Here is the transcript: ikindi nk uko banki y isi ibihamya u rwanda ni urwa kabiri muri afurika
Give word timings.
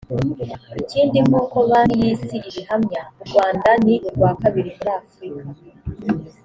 ikindi 0.81 1.17
nk 1.27 1.33
uko 1.41 1.57
banki 1.69 1.95
y 2.01 2.05
isi 2.13 2.35
ibihamya 2.49 3.01
u 3.21 3.23
rwanda 3.29 3.69
ni 3.85 3.95
urwa 4.07 4.29
kabiri 4.41 4.69
muri 4.77 4.91
afurika 4.99 5.47